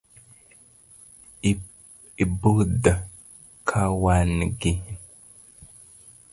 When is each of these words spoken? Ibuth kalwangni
Ibuth 2.23 2.85
kalwangni 3.69 4.73